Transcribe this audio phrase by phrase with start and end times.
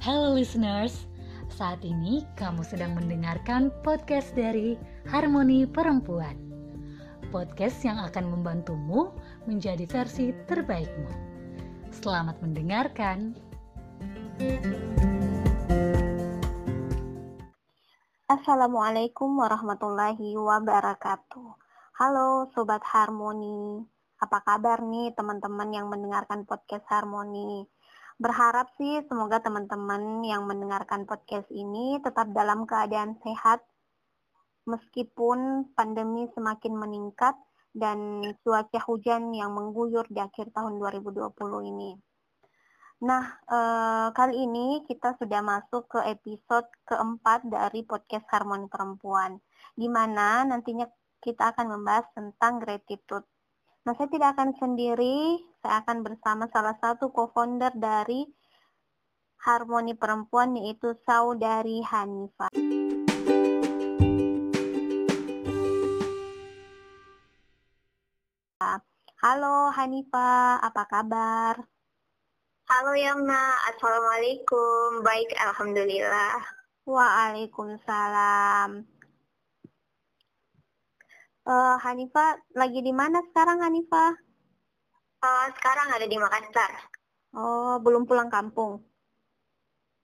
[0.00, 1.04] Halo listeners,
[1.52, 6.40] saat ini kamu sedang mendengarkan podcast dari Harmoni Perempuan.
[7.28, 9.12] Podcast yang akan membantumu
[9.44, 11.12] menjadi versi terbaikmu.
[11.92, 13.36] Selamat mendengarkan.
[18.24, 21.48] Assalamualaikum warahmatullahi wabarakatuh.
[22.00, 23.84] Halo Sobat Harmoni,
[24.16, 27.68] apa kabar nih teman-teman yang mendengarkan podcast Harmoni?
[28.20, 33.64] Berharap sih semoga teman-teman yang mendengarkan podcast ini tetap dalam keadaan sehat
[34.68, 37.32] meskipun pandemi semakin meningkat
[37.72, 41.32] dan cuaca hujan yang mengguyur di akhir tahun 2020
[41.64, 41.96] ini.
[43.08, 49.40] Nah, eh, kali ini kita sudah masuk ke episode keempat dari podcast Harmoni Perempuan,
[49.72, 50.84] di mana nantinya
[51.24, 53.24] kita akan membahas tentang gratitude.
[53.88, 58.24] Nah, saya tidak akan sendiri, saya akan bersama salah satu co-founder dari
[59.44, 62.48] Harmoni Perempuan yaitu Saudari Hanifa.
[69.20, 71.60] Halo Hanifa, apa kabar?
[72.72, 75.04] Halo Yamna, Assalamualaikum.
[75.04, 76.40] Baik, Alhamdulillah.
[76.88, 78.88] Waalaikumsalam.
[81.44, 84.29] Uh, Hanifa lagi di mana sekarang Hanifa?
[85.20, 86.72] Uh, sekarang ada di Makassar.
[87.36, 88.80] Oh, belum pulang kampung?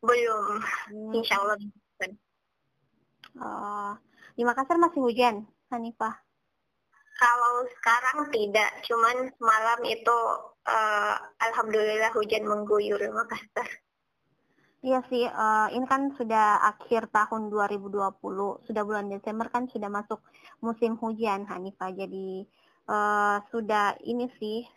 [0.05, 0.61] Belum,
[0.93, 1.13] hmm.
[1.17, 1.57] insya Allah.
[3.37, 3.93] Uh,
[4.37, 6.21] di Makassar masih hujan, Hanifa?
[7.17, 10.19] Kalau sekarang tidak, cuman malam itu
[10.69, 13.69] uh, alhamdulillah hujan mengguyur Makassar.
[14.85, 18.21] Iya sih, uh, ini kan sudah akhir tahun 2020,
[18.69, 20.21] sudah bulan Desember kan sudah masuk
[20.61, 21.91] musim hujan Hanifah.
[21.97, 22.45] Jadi
[22.85, 24.69] uh, sudah ini sih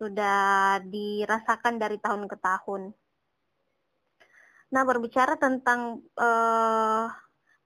[0.00, 2.96] sudah dirasakan dari tahun ke tahun.
[4.72, 7.04] Nah, berbicara tentang uh,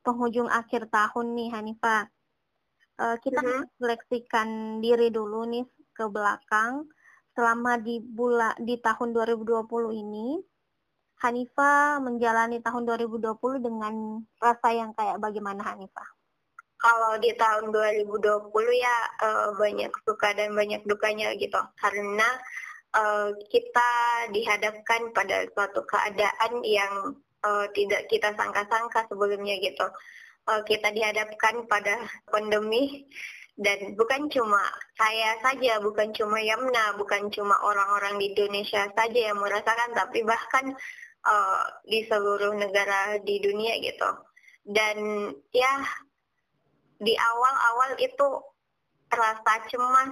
[0.02, 2.10] penghujung akhir tahun nih Hanifah.
[2.98, 3.64] Uh, kita uh -huh.
[3.78, 6.90] seleksikan diri dulu nih ke belakang
[7.34, 10.38] selama di bulan di tahun 2020 ini
[11.18, 16.13] Hanifa menjalani tahun 2020 dengan rasa yang kayak bagaimana Hanifa?
[16.84, 22.28] Kalau di tahun 2020 ya uh, banyak suka dan banyak dukanya gitu karena
[22.92, 23.90] uh, kita
[24.28, 29.88] dihadapkan pada suatu keadaan yang uh, tidak kita sangka-sangka sebelumnya gitu.
[30.44, 33.08] Uh, kita dihadapkan pada pandemi
[33.54, 34.60] dan bukan cuma
[34.98, 40.74] saya saja, bukan cuma Yamna, bukan cuma orang-orang di Indonesia saja yang merasakan, tapi bahkan
[41.22, 44.10] uh, di seluruh negara di dunia gitu.
[44.66, 45.72] Dan ya
[47.04, 48.28] di awal-awal itu
[49.12, 50.10] rasa cemas.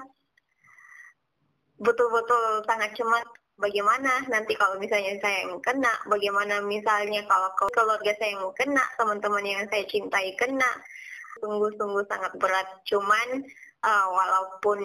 [1.83, 3.27] Betul-betul sangat cemas.
[3.59, 9.45] Bagaimana nanti kalau misalnya saya yang kena, bagaimana misalnya kalau keluarga saya yang kena, teman-teman
[9.45, 10.67] yang saya cintai kena,
[11.39, 12.67] sungguh-sungguh sangat berat.
[12.89, 13.45] Cuman
[13.87, 14.81] uh, walaupun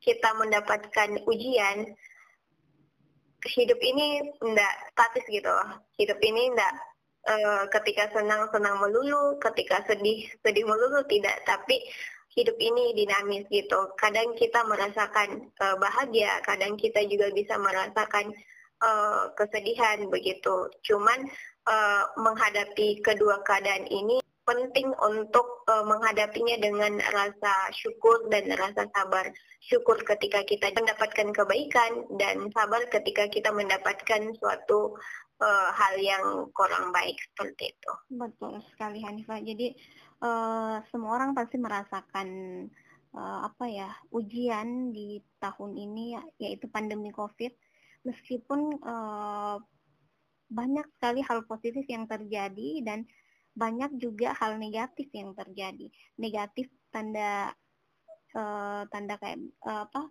[0.00, 1.88] kita mendapatkan ujian,
[3.44, 5.80] hidup ini tidak statis gitu loh.
[5.96, 6.74] Hidup ini tidak
[7.26, 11.40] uh, ketika senang senang melulu, ketika sedih sedih melulu tidak.
[11.44, 11.80] Tapi
[12.36, 13.90] hidup ini dinamis gitu.
[13.98, 18.30] Kadang kita merasakan uh, bahagia, kadang kita juga bisa merasakan
[18.80, 20.70] uh, kesedihan begitu.
[20.86, 21.26] Cuman
[21.66, 29.30] uh, menghadapi kedua keadaan ini penting untuk uh, menghadapinya dengan rasa syukur dan rasa sabar.
[29.62, 34.98] Syukur ketika kita mendapatkan kebaikan dan sabar ketika kita mendapatkan suatu
[35.40, 37.92] uh, hal yang kurang baik seperti itu.
[38.14, 39.40] Betul sekali Hanifah.
[39.40, 39.74] Jadi
[40.22, 42.28] uh, semua orang pasti merasakan
[43.16, 47.52] uh, apa ya ujian di tahun ini yaitu pandemi COVID.
[48.06, 49.60] Meskipun uh,
[50.50, 53.04] banyak sekali hal positif yang terjadi dan
[53.54, 55.90] banyak juga hal negatif yang terjadi.
[56.16, 57.52] Negatif tanda
[58.34, 60.08] uh, tanda kayak uh, apa?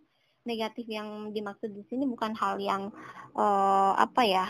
[0.47, 2.89] Negatif yang dimaksud di sini bukan hal yang
[3.35, 4.45] uh, apa ya,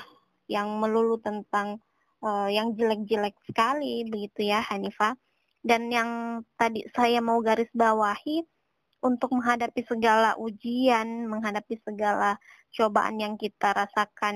[0.49, 1.77] yang melulu tentang
[2.25, 5.15] uh, yang jelek-jelek sekali begitu ya Hanifa.
[5.59, 8.43] Dan yang tadi saya mau garis bawahi
[8.99, 12.35] untuk menghadapi segala ujian, menghadapi segala
[12.75, 14.35] cobaan yang kita rasakan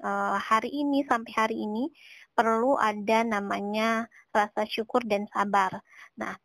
[0.00, 1.92] uh, hari ini sampai hari ini,
[2.32, 5.84] perlu ada namanya rasa syukur dan sabar.
[6.16, 6.36] Nah,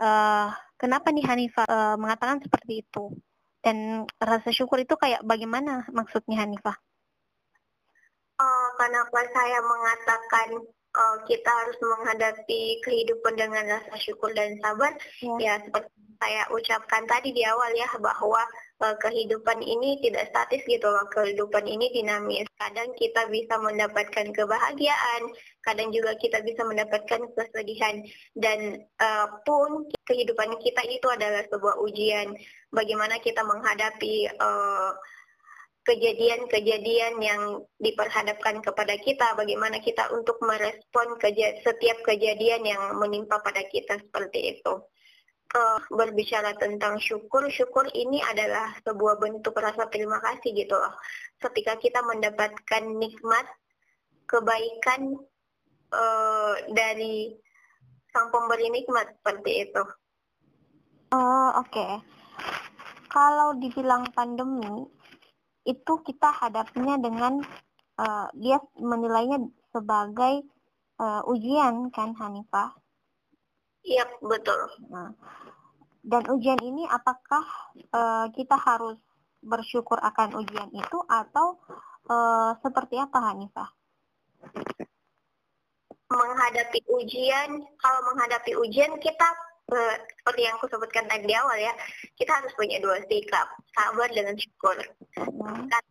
[0.00, 0.48] uh,
[0.80, 3.12] kenapa nih Hanifah uh, mengatakan seperti itu?
[3.60, 6.76] Dan rasa syukur itu kayak bagaimana maksudnya Hanifah?
[8.80, 10.48] Kenapa saya mengatakan
[10.96, 14.96] uh, kita harus menghadapi kehidupan dengan rasa syukur dan sabar?
[15.20, 18.40] Ya, ya seperti saya ucapkan tadi di awal ya bahwa
[18.84, 21.04] uh, kehidupan ini tidak statis gitu loh.
[21.12, 22.48] Kehidupan ini dinamis.
[22.56, 25.22] Kadang kita bisa mendapatkan kebahagiaan,
[25.60, 28.04] kadang juga kita bisa mendapatkan kesedihan.
[28.32, 32.32] Dan uh, pun kehidupan kita itu adalah sebuah ujian.
[32.72, 34.92] Bagaimana kita menghadapi uh,
[35.80, 37.42] kejadian-kejadian yang
[37.80, 44.58] diperhadapkan kepada kita, bagaimana kita untuk merespon keja setiap kejadian yang menimpa pada kita seperti
[44.58, 44.74] itu.
[45.50, 50.94] Uh, berbicara tentang syukur, syukur ini adalah sebuah bentuk rasa terima kasih gitu loh.
[51.42, 53.50] Ketika kita mendapatkan nikmat,
[54.30, 55.18] kebaikan
[55.90, 57.34] uh, dari
[58.14, 59.82] sang pemberi nikmat seperti itu.
[61.10, 61.66] Oh oke.
[61.66, 61.92] Okay.
[63.10, 64.86] Kalau dibilang pandemi,
[65.64, 67.40] itu kita hadapinya dengan
[68.00, 70.44] uh, dia menilainya sebagai
[71.00, 72.72] uh, ujian kan Hanifah?
[73.80, 74.60] Iya betul.
[74.92, 75.12] Nah,
[76.04, 77.44] dan ujian ini apakah
[77.92, 78.96] uh, kita harus
[79.40, 81.60] bersyukur akan ujian itu atau
[82.08, 83.68] uh, seperti apa Hanifah?
[86.10, 89.28] Menghadapi ujian, kalau menghadapi ujian kita
[89.70, 91.72] seperti yang aku sebutkan tadi di awal ya,
[92.18, 94.76] kita harus punya dua sikap, sabar dengan syukur.
[95.16, 95.66] Hmm.
[95.70, 95.84] Dan,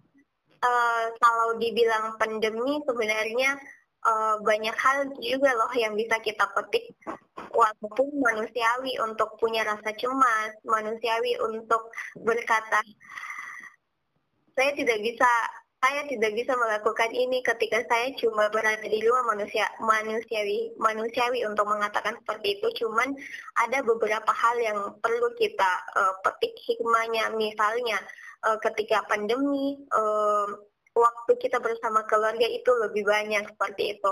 [0.64, 3.60] uh, kalau dibilang pandemi sebenarnya
[4.06, 6.96] uh, banyak hal juga loh yang bisa kita petik
[7.52, 11.92] walaupun manusiawi untuk punya rasa cemas, manusiawi untuk
[12.22, 12.80] berkata
[14.56, 15.32] saya tidak bisa
[15.80, 21.72] saya tidak bisa melakukan ini ketika saya cuma berada di luar manusia manusiawi manusiawi untuk
[21.72, 22.68] mengatakan seperti itu.
[22.84, 23.16] Cuman
[23.56, 27.31] ada beberapa hal yang perlu kita uh, petik hikmahnya.
[27.40, 27.96] Misalnya
[28.44, 30.52] uh, ketika pandemi uh,
[30.92, 34.12] waktu kita bersama keluarga itu lebih banyak seperti itu.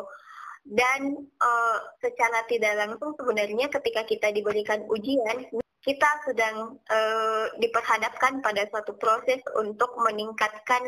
[0.64, 5.52] Dan uh, secara tidak langsung sebenarnya ketika kita diberikan ujian
[5.88, 10.84] kita sedang uh, diperhadapkan pada suatu proses untuk meningkatkan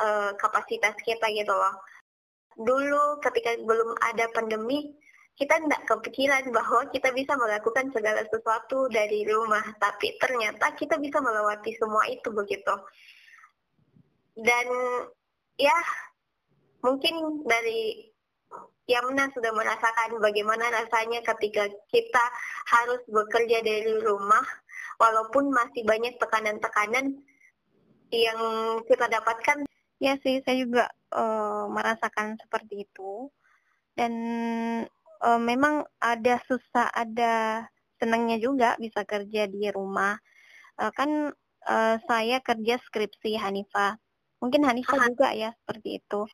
[0.00, 1.74] uh, kapasitas kita gitu loh.
[2.54, 4.94] Dulu ketika belum ada pandemi,
[5.34, 11.18] kita tidak kepikiran bahwa kita bisa melakukan segala sesuatu dari rumah, tapi ternyata kita bisa
[11.18, 12.74] melewati semua itu begitu.
[14.38, 14.66] Dan
[15.58, 15.74] ya
[16.86, 18.10] mungkin dari
[18.84, 22.24] Yamna sudah merasakan bagaimana rasanya ketika kita
[22.68, 24.44] harus bekerja dari rumah,
[25.00, 27.18] walaupun masih banyak tekanan-tekanan
[28.12, 28.40] yang
[28.86, 29.66] kita dapatkan
[30.04, 30.84] Ya sih, saya juga
[31.16, 33.32] uh, merasakan seperti itu.
[33.96, 34.12] Dan
[35.24, 37.64] uh, memang ada susah, ada
[37.96, 40.20] senangnya juga bisa kerja di rumah.
[40.76, 41.32] Uh, kan
[41.64, 43.96] uh, saya kerja skripsi Hanifah.
[44.44, 45.08] Mungkin Hanifah Aha.
[45.08, 46.28] juga ya seperti itu.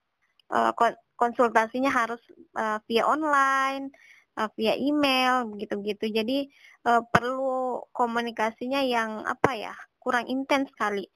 [0.51, 0.75] Uh,
[1.15, 2.19] konsultasinya harus
[2.59, 3.95] uh, via online,
[4.35, 6.11] uh, via email, begitu-gitu.
[6.11, 6.51] Jadi
[6.91, 11.07] uh, perlu komunikasinya yang apa ya kurang intens sekali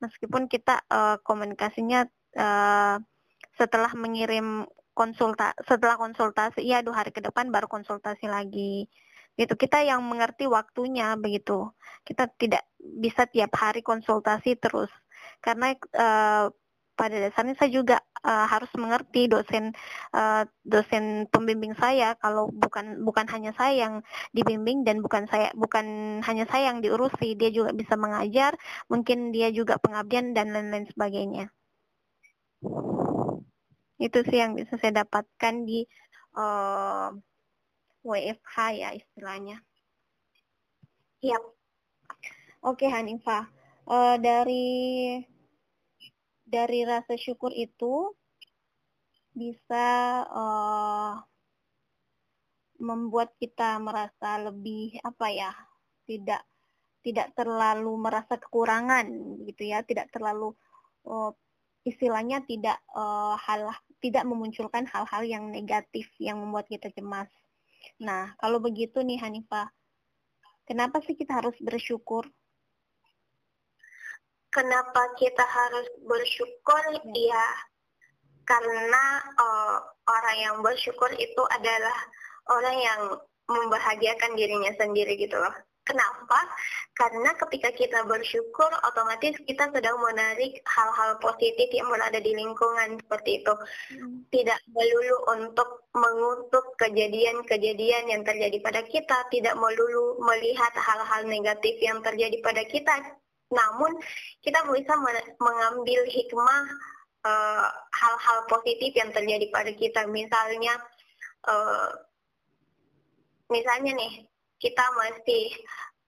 [0.00, 2.96] meskipun kita uh, komunikasinya uh,
[3.56, 4.64] setelah mengirim
[4.96, 8.88] konsulta setelah konsultasi ya dua hari ke depan baru konsultasi lagi.
[9.38, 11.70] Gitu kita yang mengerti waktunya begitu.
[12.04, 14.90] Kita tidak bisa tiap hari konsultasi terus.
[15.40, 16.52] Karena uh,
[17.00, 17.96] pada dasarnya saya juga
[18.28, 19.72] uh, harus mengerti dosen
[20.12, 23.94] uh, dosen pembimbing saya kalau bukan bukan hanya saya yang
[24.36, 28.52] dibimbing dan bukan saya bukan hanya saya yang diurusi dia juga bisa mengajar
[28.92, 31.48] mungkin dia juga pengabdian dan lain-lain sebagainya
[34.00, 35.84] itu sih yang bisa saya dapatkan di
[36.36, 37.08] uh, eh,
[38.00, 39.60] WFH ya istilahnya.
[41.20, 41.44] Yap.
[42.64, 43.44] Oke Hanifah,
[43.88, 45.20] uh, dari
[46.50, 48.10] dari rasa syukur itu
[49.30, 49.86] bisa
[50.26, 51.14] uh,
[52.82, 55.52] membuat kita merasa lebih apa ya
[56.10, 56.42] tidak
[57.06, 59.06] tidak terlalu merasa kekurangan
[59.46, 60.50] gitu ya tidak terlalu
[61.06, 61.30] uh,
[61.86, 63.70] istilahnya tidak uh, hal
[64.02, 67.28] tidak memunculkan hal-hal yang negatif yang membuat kita cemas.
[68.00, 69.68] Nah, kalau begitu nih Hanifah,
[70.64, 72.28] kenapa sih kita harus bersyukur?
[74.50, 76.82] Kenapa kita harus bersyukur
[77.14, 77.46] ya
[78.46, 79.04] karena
[79.38, 79.78] uh,
[80.10, 81.98] orang yang bersyukur itu adalah
[82.50, 83.00] orang yang
[83.46, 85.54] membahagiakan dirinya sendiri gitu loh.
[85.80, 86.38] Kenapa?
[86.94, 93.42] Karena ketika kita bersyukur, otomatis kita sedang menarik hal-hal positif yang berada di lingkungan seperti
[93.42, 93.54] itu.
[93.98, 94.22] Hmm.
[94.30, 101.98] Tidak melulu untuk mengutuk kejadian-kejadian yang terjadi pada kita, tidak melulu melihat hal-hal negatif yang
[102.06, 102.94] terjadi pada kita,
[103.50, 103.98] namun
[104.46, 104.94] kita bisa
[105.42, 106.62] mengambil hikmah
[107.26, 110.06] eh, hal-hal uh, positif yang terjadi pada kita.
[110.08, 110.78] Misalnya,
[111.50, 111.90] uh,
[113.50, 114.24] misalnya nih
[114.62, 115.44] kita masih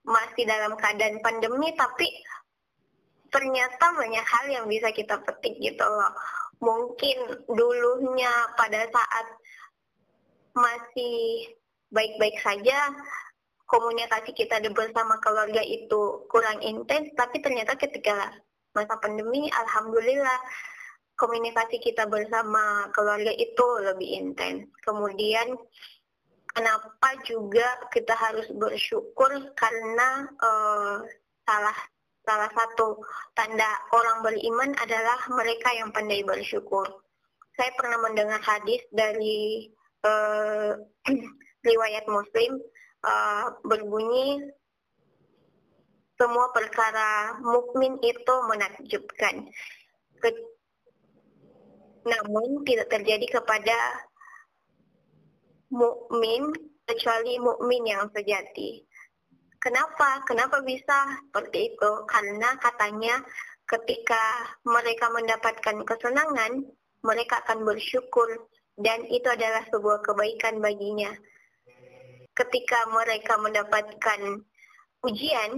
[0.06, 2.06] masih dalam keadaan pandemi, tapi
[3.34, 6.14] ternyata banyak hal yang bisa kita petik gitu loh.
[6.62, 9.26] Mungkin dulunya pada saat
[10.54, 11.50] masih
[11.90, 12.92] baik-baik saja,
[13.72, 18.28] komunikasi kita bersama keluarga itu kurang intens, tapi ternyata ketika
[18.76, 20.36] masa pandemi, alhamdulillah
[21.16, 24.68] komunikasi kita bersama keluarga itu lebih intens.
[24.84, 25.56] Kemudian
[26.52, 31.00] kenapa juga kita harus bersyukur karena uh,
[31.48, 31.76] salah
[32.28, 33.00] salah satu
[33.32, 36.84] tanda orang beriman adalah mereka yang pandai bersyukur.
[37.56, 39.72] Saya pernah mendengar hadis dari
[40.04, 40.76] uh,
[41.68, 42.60] riwayat Muslim
[43.02, 44.50] uh, berbunyi
[46.16, 49.50] semua perkara mukmin itu menakjubkan.
[50.22, 50.30] Ke,
[52.06, 53.78] namun tidak terjadi kepada
[55.72, 56.54] mukmin
[56.86, 58.86] kecuali mukmin yang sejati.
[59.62, 60.22] Kenapa?
[60.26, 61.90] Kenapa bisa seperti itu?
[62.10, 63.22] Karena katanya
[63.66, 66.66] ketika mereka mendapatkan kesenangan,
[67.02, 68.46] mereka akan bersyukur
[68.78, 71.14] dan itu adalah sebuah kebaikan baginya.
[72.32, 74.20] Ketika mereka mendapatkan
[75.04, 75.50] ujian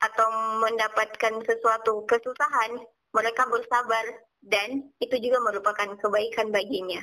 [0.00, 0.28] atau
[0.62, 2.78] mendapatkan sesuatu kesusahan,
[3.10, 4.04] mereka bersabar
[4.40, 7.02] dan itu juga merupakan kebaikan baginya.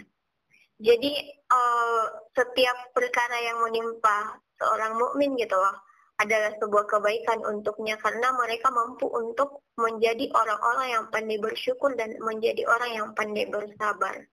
[0.77, 1.11] Jadi
[1.49, 2.05] uh,
[2.37, 5.75] setiap perkara yang menimpa seorang mukmin gitu loh,
[6.17, 12.65] adalah sebuah kebaikan untuknya karena mereka mampu untuk menjadi orang-orang yang pandai bersyukur dan menjadi
[12.65, 14.25] orang yang pandai bersabar.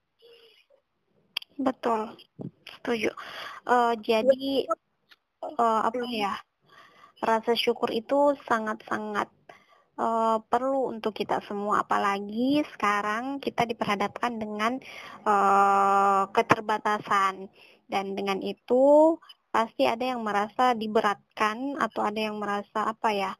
[1.54, 2.18] Betul,
[2.66, 3.14] setuju.
[3.62, 4.66] Uh, jadi
[5.58, 6.34] uh, apa ya?
[7.22, 9.30] Rasa syukur itu sangat-sangat
[9.96, 14.82] uh, perlu untuk kita semua, apalagi sekarang kita diperhadapkan dengan
[15.24, 17.48] uh, keterbatasan
[17.88, 19.16] dan dengan itu
[19.54, 23.32] pasti ada yang merasa diberatkan atau ada yang merasa apa ya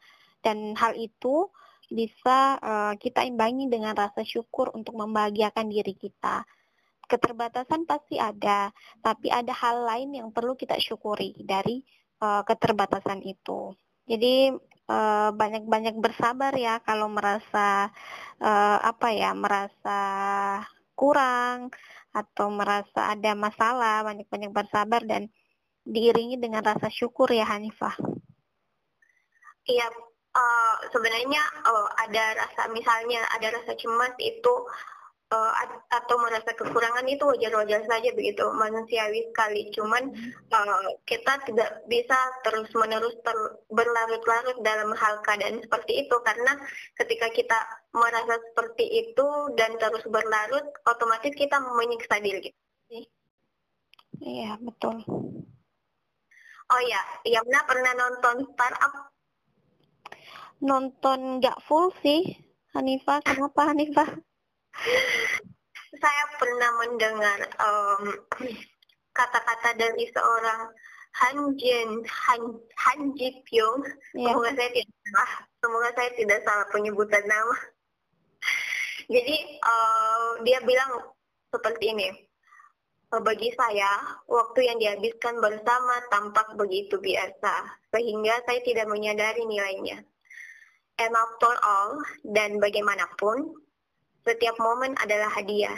[0.46, 1.50] dan hal itu
[1.90, 6.46] bisa uh, kita imbangi dengan rasa syukur untuk membahagiakan diri kita
[7.10, 8.72] keterbatasan pasti ada
[9.04, 11.84] tapi ada hal lain yang perlu kita syukuri dari
[12.24, 13.72] uh, keterbatasan itu
[14.04, 14.52] jadi
[14.88, 17.88] uh, banyak-banyak bersabar ya kalau merasa
[18.40, 20.00] uh, apa ya merasa
[20.94, 21.72] kurang
[22.14, 25.26] atau merasa ada masalah banyak-banyak bersabar dan
[25.84, 27.92] diiringi dengan rasa syukur ya Hanifah.
[29.64, 29.88] Iya,
[30.36, 34.54] uh, sebenarnya uh, ada rasa misalnya ada rasa cemas itu
[35.32, 35.52] uh,
[35.88, 39.70] atau merasa kekurangan itu wajar-wajar saja begitu manusiawi sekali.
[39.72, 40.12] Cuman
[40.52, 43.36] uh, kita tidak bisa terus-menerus ter
[43.72, 46.52] berlarut-larut dalam hal keadaan seperti itu karena
[46.98, 47.58] ketika kita
[47.94, 52.50] merasa seperti itu dan terus berlarut, otomatis kita menyiksa diri.
[54.24, 55.04] Iya betul.
[56.64, 59.12] Oh ya, Yamna pernah nonton Startup?
[60.64, 62.40] Nonton nggak full sih,
[62.72, 63.20] Hanifah.
[63.20, 64.16] Kenapa Hanifah?
[65.94, 67.38] Saya pernah mendengar
[69.14, 70.60] kata-kata um, dari seorang
[71.14, 73.86] Han Jin Han Han Ji Pyong.
[74.18, 74.34] Yeah.
[74.34, 75.30] Semoga saya tidak salah.
[75.62, 77.56] Semoga saya tidak salah penyebutan nama.
[79.06, 80.90] Jadi uh, dia bilang
[81.54, 82.08] seperti ini
[83.22, 90.02] bagi saya, waktu yang dihabiskan bersama tampak begitu biasa, sehingga saya tidak menyadari nilainya.
[90.98, 93.54] And after all, dan bagaimanapun,
[94.24, 95.76] setiap momen adalah hadiah.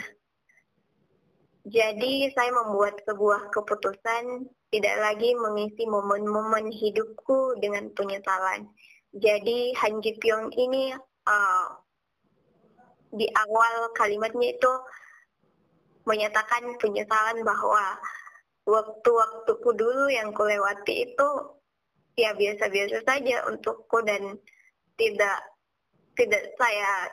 [1.67, 8.71] Jadi saya membuat sebuah keputusan tidak lagi mengisi momen-momen hidupku dengan penyesalan.
[9.11, 10.95] Jadi Han Ji Pyong ini
[11.27, 11.67] uh,
[13.11, 14.73] di awal kalimatnya itu
[16.07, 17.99] menyatakan penyesalan bahwa
[18.63, 21.29] waktu-waktuku dulu yang kulewati itu
[22.15, 24.39] ya biasa-biasa saja untukku dan
[24.95, 25.39] tidak
[26.15, 27.11] tidak saya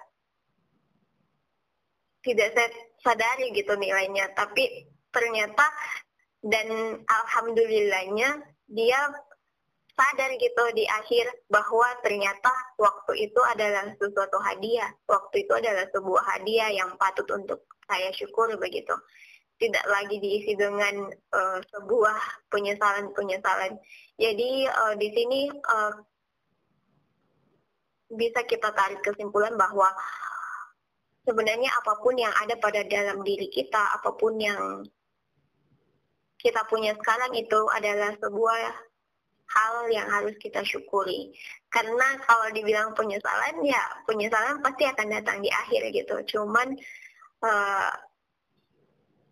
[2.24, 2.68] tidak saya
[3.04, 4.32] sadari gitu nilainya.
[4.32, 5.68] Tapi ternyata
[6.40, 9.00] dan alhamdulillahnya dia
[9.94, 12.50] sadar gitu di akhir bahwa ternyata
[12.80, 14.90] waktu itu adalah sesuatu hadiah.
[15.06, 18.96] Waktu itu adalah sebuah hadiah yang patut untuk saya syukur begitu.
[19.54, 23.78] Tidak lagi diisi dengan uh, sebuah penyesalan-penyesalan.
[24.18, 25.94] Jadi uh, di sini uh,
[28.10, 29.86] bisa kita tarik kesimpulan bahwa
[31.24, 34.84] sebenarnya apa pun yang ada pada dalam diri kita, apa pun yang
[36.38, 38.60] kita punya sekarang itu adalah sebuah
[39.48, 41.32] hal yang harus kita syukuri.
[41.72, 46.16] Karena kalau dibilang penyesalan, ya penyesalan pasti akan datang di akhir gitu.
[46.36, 46.76] Cuman
[47.40, 47.92] uh,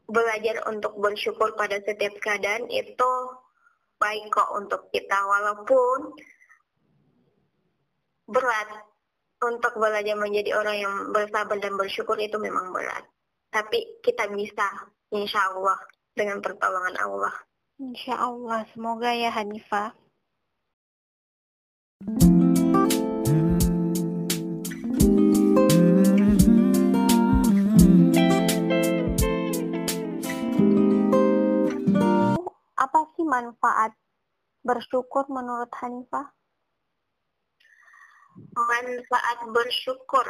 [0.09, 3.13] belajar untuk bersyukur pada setiap keadaan itu
[4.01, 6.17] baik kok untuk kita walaupun
[8.27, 8.92] berat
[9.43, 13.03] untuk belajar menjadi orang yang bersabar dan bersyukur itu memang berat.
[13.51, 14.65] Tapi kita bisa,
[15.11, 15.77] insya Allah,
[16.15, 17.35] dengan pertolongan Allah.
[17.83, 19.91] Insya Allah, semoga ya Hanifah.
[32.79, 33.93] Apa sih manfaat
[34.63, 36.31] bersyukur menurut Hanifah?
[38.55, 40.27] Manfaat bersyukur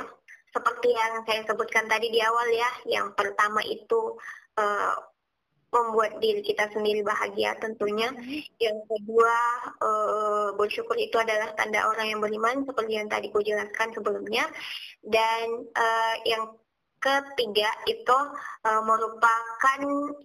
[0.53, 2.71] seperti yang saya sebutkan tadi di awal ya.
[3.01, 4.21] Yang pertama itu
[4.61, 4.95] uh,
[5.73, 8.13] membuat diri kita sendiri bahagia tentunya.
[8.61, 9.37] Yang kedua
[9.81, 14.45] uh, bersyukur itu adalah tanda orang yang beriman seperti yang tadi ku jelaskan sebelumnya.
[15.01, 16.53] Dan uh, yang
[17.03, 18.19] ketiga itu
[18.69, 19.81] uh, merupakan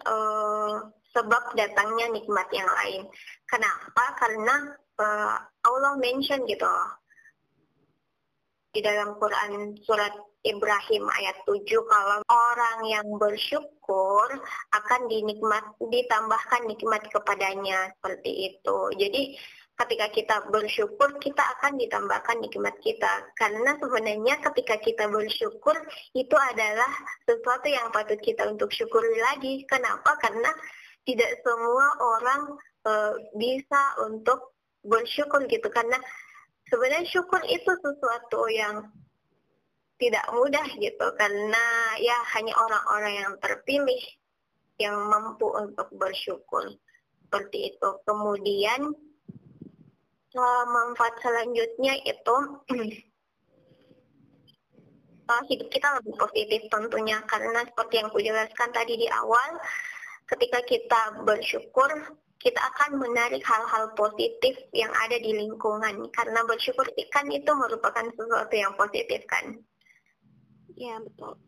[0.05, 3.07] uh, sebab datangnya nikmat yang lain.
[3.48, 4.13] Kenapa?
[4.19, 6.67] Karena uh, Allah mention gitu
[8.77, 10.13] di dalam Quran surat
[10.46, 14.29] Ibrahim ayat 7 kalau orang yang bersyukur
[14.69, 18.77] akan dinikmat ditambahkan nikmat kepadanya seperti itu.
[19.01, 19.34] Jadi
[19.81, 25.74] ketika kita bersyukur kita akan ditambahkan nikmat kita karena sebenarnya ketika kita bersyukur
[26.13, 26.91] itu adalah
[27.25, 29.65] sesuatu yang patut kita untuk syukuri lagi.
[29.65, 30.22] Kenapa?
[30.22, 30.53] Karena
[31.01, 32.41] tidak semua orang
[32.86, 32.91] e,
[33.41, 34.53] bisa untuk
[34.86, 35.98] bersyukur gitu karena
[36.67, 38.88] sebenarnya syukur itu sesuatu yang
[39.97, 41.65] tidak mudah gitu karena
[41.97, 44.03] ya hanya orang-orang yang terpilih
[44.77, 46.69] yang mampu untuk bersyukur
[47.25, 47.89] seperti itu.
[48.05, 48.93] Kemudian
[50.38, 52.38] uh, manfaat selanjutnya itu
[55.27, 59.57] uh, hidup kita lebih positif tentunya karena seperti yang kujelaskan tadi di awal
[60.29, 61.89] ketika kita bersyukur
[62.38, 66.10] kita akan menarik hal-hal positif yang ada di lingkungan.
[66.13, 69.58] Karena bersyukur kan itu merupakan sesuatu yang positif kan?
[70.77, 71.41] Ya betul.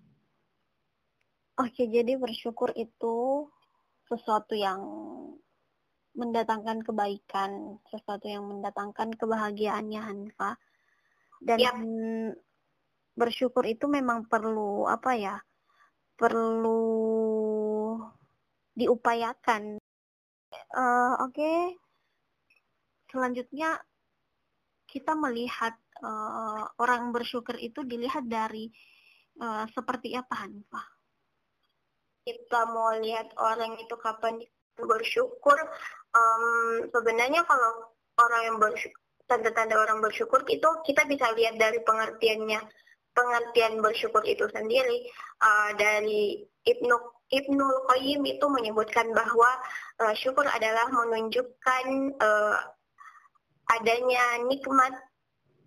[1.60, 3.46] Oke jadi bersyukur itu
[4.09, 4.81] sesuatu yang
[6.18, 10.57] mendatangkan kebaikan sesuatu yang mendatangkan kebahagiaannya Hanfa.
[11.40, 11.72] Dan ya.
[13.16, 15.37] bersyukur itu memang perlu apa ya
[16.20, 16.83] perlu
[18.75, 19.79] diupayakan
[20.75, 21.77] uh, oke okay.
[23.09, 23.79] selanjutnya
[24.90, 28.74] kita melihat uh, orang bersyukur itu dilihat dari
[29.38, 30.85] uh, seperti apa Hanifah?
[32.25, 34.42] Kita mau lihat orang itu kapan
[34.77, 35.57] bersyukur.
[36.09, 42.59] Um, sebenarnya kalau orang yang bersyukur, tanda-tanda orang bersyukur itu kita bisa lihat dari pengertiannya
[43.14, 45.05] pengertian bersyukur itu sendiri
[45.42, 46.96] uh, dari Ibnu
[47.29, 49.50] Ibnul Qayyim itu menyebutkan bahwa
[50.00, 51.85] uh, syukur adalah menunjukkan
[52.20, 52.57] uh,
[53.70, 54.96] adanya nikmat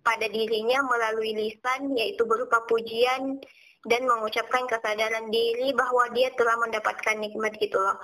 [0.03, 3.39] pada dirinya melalui lisan yaitu berupa pujian
[3.87, 7.95] dan mengucapkan kesadaran diri bahwa dia telah mendapatkan nikmat gitu loh.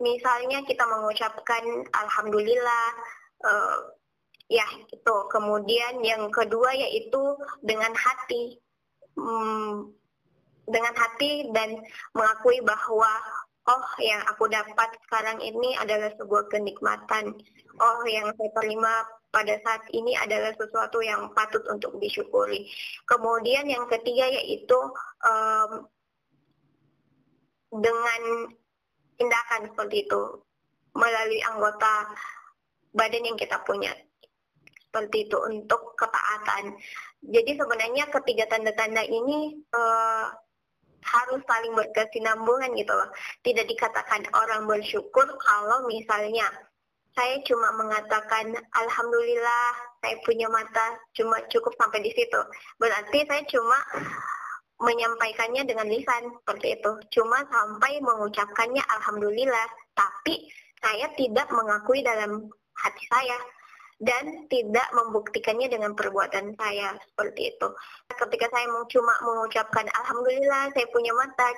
[0.00, 2.86] Misalnya kita mengucapkan alhamdulillah
[3.44, 3.78] uh,
[4.48, 5.16] ya itu.
[5.32, 7.20] Kemudian yang kedua yaitu
[7.64, 8.60] dengan hati.
[9.14, 9.94] Hmm,
[10.64, 11.76] dengan hati dan
[12.16, 13.08] mengakui bahwa
[13.64, 17.32] oh yang aku dapat sekarang ini adalah sebuah kenikmatan.
[17.80, 19.02] Oh yang saya terima
[19.34, 22.70] pada saat ini adalah sesuatu yang patut untuk disyukuri.
[23.08, 24.78] Kemudian yang ketiga yaitu
[25.26, 25.88] um,
[27.74, 28.22] dengan
[29.18, 30.22] tindakan seperti itu
[30.94, 32.14] melalui anggota
[32.94, 33.90] badan yang kita punya
[34.94, 36.78] seperti itu untuk ketaatan.
[37.26, 40.30] Jadi sebenarnya ketiga tanda-tanda ini uh,
[41.04, 43.08] harus saling berkesinambungan gitu loh.
[43.44, 46.48] Tidak dikatakan orang bersyukur kalau misalnya
[47.14, 49.66] saya cuma mengatakan alhamdulillah
[50.02, 52.40] saya punya mata cuma cukup sampai di situ.
[52.80, 53.78] Berarti saya cuma
[54.82, 56.92] menyampaikannya dengan lisan seperti itu.
[57.14, 60.50] Cuma sampai mengucapkannya alhamdulillah, tapi
[60.82, 63.38] saya tidak mengakui dalam hati saya
[64.02, 67.68] dan tidak membuktikannya dengan perbuatan saya seperti itu.
[68.10, 71.48] Ketika saya cuma mengucapkan alhamdulillah saya punya mata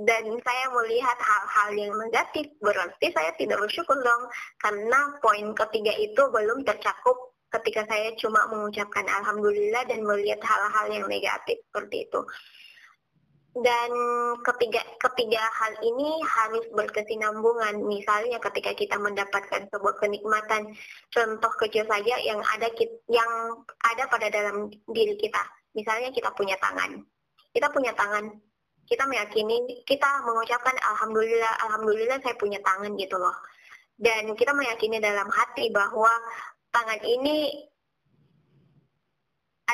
[0.00, 4.22] dan saya melihat hal-hal yang negatif berarti saya tidak bersyukur dong
[4.62, 11.04] karena poin ketiga itu belum tercakup ketika saya cuma mengucapkan alhamdulillah dan melihat hal-hal yang
[11.10, 12.20] negatif seperti itu
[13.50, 13.90] dan
[14.46, 17.82] ketiga ketiga hal ini harus berkesinambungan.
[17.82, 20.70] Misalnya ketika kita mendapatkan sebuah kenikmatan
[21.10, 22.70] contoh kecil saja yang ada
[23.10, 23.30] yang
[23.82, 25.42] ada pada dalam diri kita.
[25.74, 27.02] Misalnya kita punya tangan.
[27.50, 28.30] Kita punya tangan.
[28.86, 33.34] Kita meyakini kita mengucapkan alhamdulillah alhamdulillah saya punya tangan gitu loh.
[33.98, 36.10] Dan kita meyakini dalam hati bahwa
[36.70, 37.66] tangan ini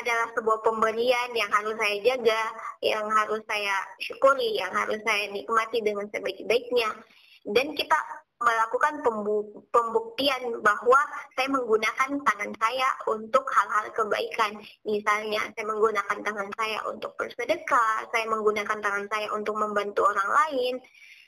[0.01, 2.43] adalah sebuah pemberian yang harus saya jaga,
[2.85, 6.89] yang harus saya syukuri, yang harus saya nikmati dengan sebaik-baiknya.
[7.47, 7.95] Dan kita
[8.37, 9.01] melakukan
[9.73, 11.01] pembuktian bahwa
[11.33, 14.61] saya menggunakan tangan saya untuk hal-hal kebaikan.
[14.85, 20.75] Misalnya, saya menggunakan tangan saya untuk bersedekah, saya menggunakan tangan saya untuk membantu orang lain,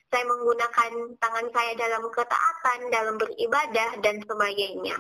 [0.10, 4.98] saya menggunakan tangan saya dalam ketaatan, dalam beribadah, dan sebagainya.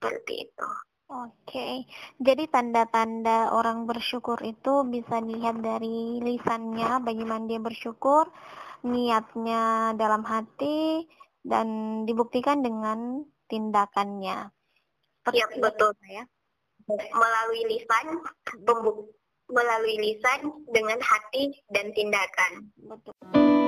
[0.00, 0.68] Seperti itu.
[1.10, 1.90] Oke,
[2.22, 8.30] jadi tanda-tanda orang bersyukur itu bisa dilihat dari lisannya, bagaimana dia bersyukur,
[8.86, 11.10] niatnya dalam hati,
[11.42, 11.66] dan
[12.06, 14.54] dibuktikan dengan tindakannya.
[15.34, 15.98] Iya, betul.
[16.06, 16.22] Ya.
[17.10, 18.06] Melalui lisan,
[19.50, 22.70] melalui lisan dengan hati dan tindakan.
[22.86, 23.59] Betul.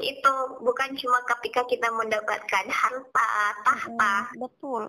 [0.00, 0.34] Itu
[0.64, 3.30] bukan cuma ketika kita mendapatkan harta,
[3.64, 4.14] tahta.
[4.32, 4.82] Hmm, betul.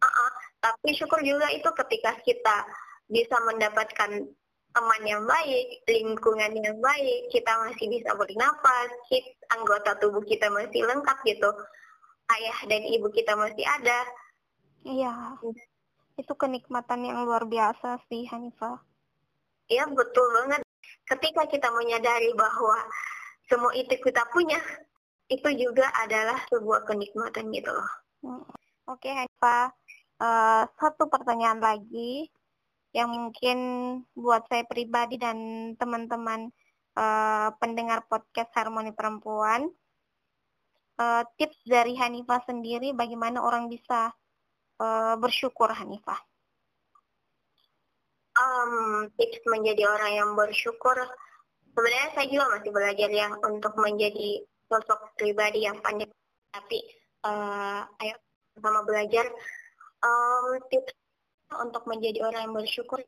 [0.00, 2.56] Uh -uh, tapi syukur juga itu ketika kita
[3.08, 4.24] bisa mendapatkan
[4.70, 10.86] teman yang baik, lingkungan yang baik, kita masih bisa bernapas, kita, anggota tubuh kita masih
[10.86, 11.50] lengkap gitu,
[12.38, 14.00] ayah dan ibu kita masih ada.
[14.86, 15.36] Iya,
[16.16, 18.78] itu kenikmatan yang luar biasa sih Hanifah.
[19.66, 20.62] Iya betul banget.
[21.06, 22.78] Ketika kita menyadari bahwa
[23.50, 24.62] semua itu kita punya,
[25.26, 27.90] itu juga adalah sebuah kenikmatan gitu loh.
[28.22, 28.46] Hmm.
[28.86, 29.74] Oke, okay, Hanifah.
[30.20, 32.28] Uh, satu pertanyaan lagi
[32.94, 33.58] yang mungkin
[34.12, 36.50] buat saya pribadi dan teman-teman
[36.98, 39.70] uh, pendengar podcast Harmoni Perempuan.
[41.00, 44.12] Uh, tips dari Hanifah sendiri bagaimana orang bisa
[44.76, 46.20] uh, bersyukur Hanifah?
[48.36, 51.00] Um, tips menjadi orang yang bersyukur
[51.72, 54.30] sebenarnya saya juga masih belajar ya untuk menjadi
[54.66, 56.10] sosok pribadi yang pandai.
[56.50, 56.78] Tapi
[57.26, 58.14] uh, ayo
[58.58, 59.26] sama belajar.
[60.00, 60.96] Um, tips
[61.60, 63.04] untuk menjadi orang yang bersyukur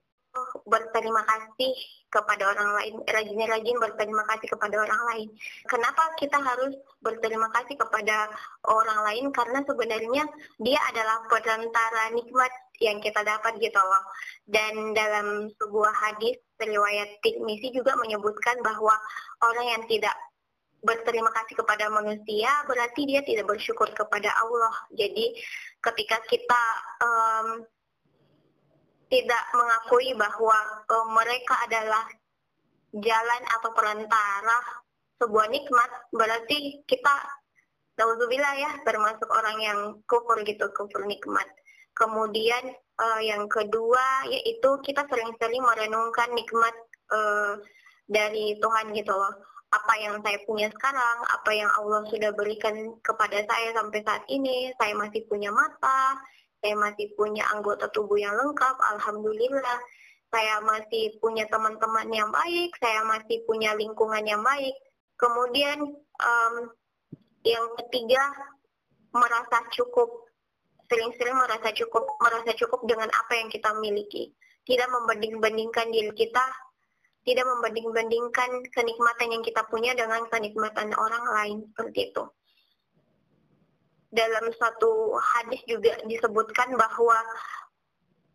[0.64, 1.72] berterima kasih
[2.12, 5.28] kepada orang lain, rajin-rajin berterima kasih kepada orang lain.
[5.64, 8.28] Kenapa kita harus berterima kasih kepada
[8.68, 9.24] orang lain?
[9.32, 10.24] Karena sebenarnya
[10.60, 14.04] dia adalah perantara nikmat yang kita dapat gitu loh.
[14.44, 18.92] Dan dalam sebuah hadis riwayat Tirmizi juga menyebutkan bahwa
[19.44, 20.14] orang yang tidak
[20.82, 24.74] berterima kasih kepada manusia berarti dia tidak bersyukur kepada Allah.
[24.92, 25.38] Jadi
[25.78, 26.62] ketika kita
[27.00, 27.62] um,
[29.12, 30.56] tidak mengakui bahwa
[30.88, 32.08] uh, mereka adalah
[32.96, 34.58] jalan atau perantara
[35.20, 37.14] sebuah nikmat, berarti kita
[37.92, 41.44] Nauzubillah ya termasuk orang yang kufur gitu, kufur nikmat.
[41.92, 46.72] Kemudian uh, yang kedua yaitu kita sering-sering merenungkan nikmat
[47.12, 47.60] uh,
[48.08, 49.34] dari Tuhan gitu loh.
[49.72, 54.72] Apa yang saya punya sekarang, apa yang Allah sudah berikan kepada saya sampai saat ini,
[54.80, 56.16] saya masih punya mata,
[56.62, 59.82] saya masih punya anggota tubuh yang lengkap, alhamdulillah.
[60.30, 64.72] Saya masih punya teman-teman yang baik, saya masih punya lingkungan yang baik.
[65.18, 65.82] Kemudian
[66.22, 66.54] um,
[67.42, 68.22] yang ketiga
[69.10, 70.30] merasa cukup,
[70.86, 74.30] sering-sering merasa cukup, merasa cukup dengan apa yang kita miliki.
[74.62, 76.46] Tidak membanding-bandingkan diri kita,
[77.26, 82.24] tidak membanding-bandingkan kenikmatan yang kita punya dengan kenikmatan orang lain seperti itu
[84.12, 87.16] dalam satu hadis juga disebutkan bahwa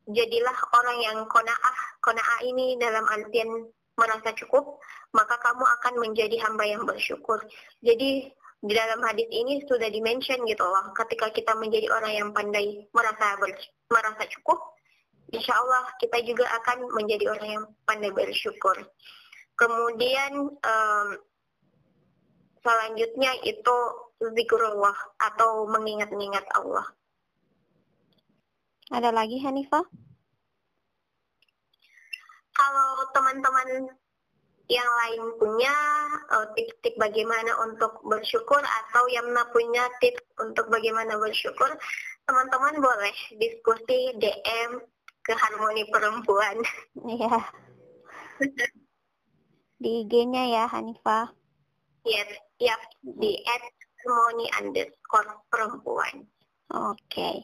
[0.10, 1.78] jadilah orang yang kona'ah.
[2.02, 4.82] Kona'ah ini dalam artian merasa cukup,
[5.13, 7.42] maka kamu akan menjadi hamba yang bersyukur.
[7.86, 12.90] Jadi di dalam hadis ini sudah dimention gitu loh, ketika kita menjadi orang yang pandai
[12.90, 13.54] merasa ber,
[13.94, 14.58] merasa cukup,
[15.30, 18.78] insya Allah kita juga akan menjadi orang yang pandai bersyukur.
[19.58, 21.08] Kemudian um,
[22.62, 23.78] selanjutnya itu
[24.21, 26.86] zikrullah atau mengingat-ingat Allah.
[28.88, 29.84] Ada lagi Hanifah?
[32.58, 33.91] Kalau teman-teman
[34.67, 35.75] yang lain punya
[36.34, 41.71] uh, tips-tips bagaimana untuk bersyukur atau yang punya tips untuk bagaimana bersyukur,
[42.27, 44.82] teman-teman boleh diskusi DM
[45.23, 46.58] ke Harmoni Perempuan.
[47.08, 47.39] Iya.
[49.77, 51.32] Di IG-nya ya Hanifah.
[52.08, 52.30] Iya, yep,
[52.62, 52.82] yep,
[53.19, 53.63] di at
[54.08, 56.24] harmoni underscore perempuan.
[56.72, 57.36] Oke, okay.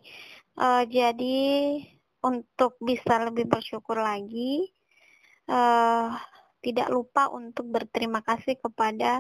[0.60, 1.44] uh, eh, jadi
[2.24, 4.72] untuk bisa lebih bersyukur lagi,
[5.52, 6.16] uh,
[6.64, 9.20] tidak lupa untuk berterima kasih kepada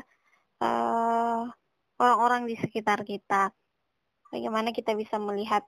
[0.64, 1.44] eh,
[2.00, 3.52] orang-orang di sekitar kita.
[4.32, 5.68] Bagaimana kita bisa melihat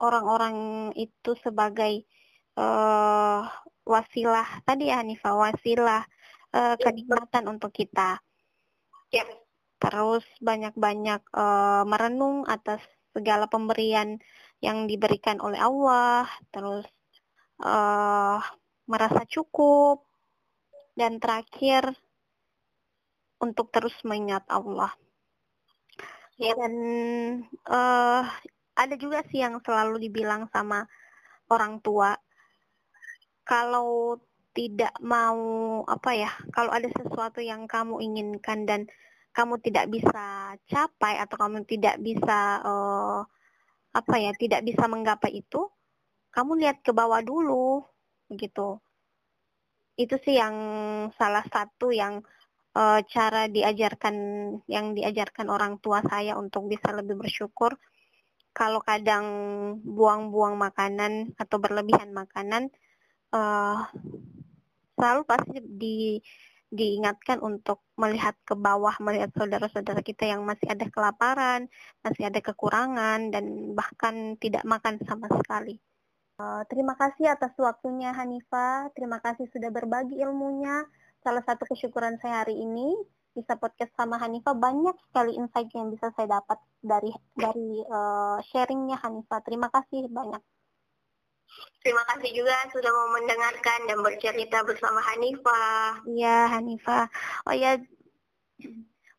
[0.00, 0.56] orang-orang
[0.88, 2.08] uh, itu sebagai
[2.56, 3.44] uh,
[3.84, 6.02] wasilah tadi ya Hanifah wasilah
[6.56, 8.16] uh, kenikmatan untuk kita.
[9.12, 9.41] Ya.
[9.82, 12.78] Terus banyak-banyak uh, merenung atas
[13.10, 14.22] segala pemberian
[14.62, 16.86] yang diberikan oleh Allah, terus
[17.66, 18.38] uh,
[18.86, 20.06] merasa cukup,
[20.94, 21.98] dan terakhir
[23.42, 24.94] untuk terus mengingat Allah.
[26.38, 26.54] Ya.
[26.54, 26.74] Dan
[27.66, 28.22] uh,
[28.78, 30.86] ada juga sih yang selalu dibilang sama
[31.50, 32.14] orang tua,
[33.42, 34.22] kalau
[34.54, 38.86] tidak mau apa ya, kalau ada sesuatu yang kamu inginkan dan
[39.32, 43.20] kamu tidak bisa capai atau kamu tidak bisa uh,
[43.92, 45.68] apa ya tidak bisa menggapai itu
[46.32, 47.84] kamu lihat ke bawah dulu
[48.32, 48.80] gitu.
[49.96, 50.56] Itu sih yang
[51.20, 52.24] salah satu yang
[52.72, 54.16] uh, cara diajarkan
[54.68, 57.76] yang diajarkan orang tua saya untuk bisa lebih bersyukur.
[58.52, 59.24] Kalau kadang
[59.80, 62.68] buang-buang makanan atau berlebihan makanan
[63.32, 63.88] uh,
[64.96, 66.20] selalu pasti di
[66.72, 71.68] diingatkan untuk melihat ke bawah, melihat saudara-saudara kita yang masih ada kelaparan,
[72.00, 75.76] masih ada kekurangan, dan bahkan tidak makan sama sekali.
[76.40, 80.88] Uh, terima kasih atas waktunya Hanifa, terima kasih sudah berbagi ilmunya.
[81.20, 82.96] Salah satu kesyukuran saya hari ini
[83.36, 88.96] bisa podcast sama Hanifa banyak sekali insight yang bisa saya dapat dari dari uh, sharingnya
[89.00, 89.44] Hanifa.
[89.44, 90.40] Terima kasih banyak.
[91.82, 96.06] Terima kasih juga sudah mau mendengarkan dan bercerita bersama Hanifah.
[96.06, 97.10] Iya, Hanifah.
[97.42, 97.82] Oh ya,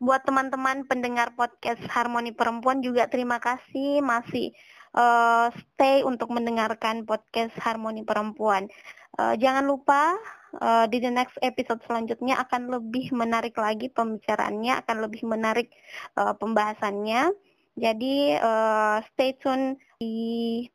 [0.04, 4.52] buat teman-teman pendengar podcast Harmoni Perempuan juga terima kasih masih
[4.96, 8.68] uh, stay untuk mendengarkan podcast Harmoni Perempuan.
[9.16, 10.18] Uh, jangan lupa
[10.60, 15.72] uh, di the next episode selanjutnya akan lebih menarik lagi pembicaraannya, akan lebih menarik
[16.18, 17.32] uh, pembahasannya.
[17.74, 20.68] Jadi uh, stay tune di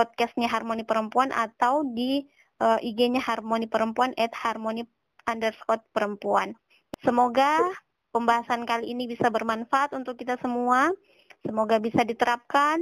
[0.00, 2.24] podcastnya Harmoni Perempuan atau di
[2.64, 4.88] uh, IG-nya Harmoni Perempuan at Harmoni
[5.28, 6.56] underscore perempuan.
[7.04, 7.60] Semoga
[8.08, 10.88] pembahasan kali ini bisa bermanfaat untuk kita semua.
[11.44, 12.80] Semoga bisa diterapkan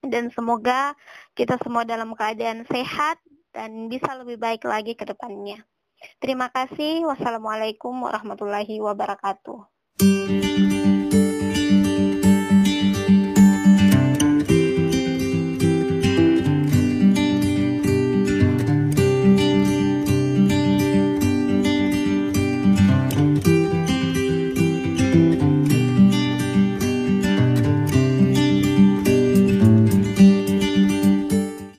[0.00, 0.96] dan semoga
[1.36, 3.20] kita semua dalam keadaan sehat
[3.52, 5.60] dan bisa lebih baik lagi ke depannya.
[6.20, 7.04] Terima kasih.
[7.08, 10.43] Wassalamualaikum warahmatullahi wabarakatuh.